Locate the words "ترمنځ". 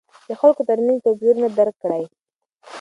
0.69-0.97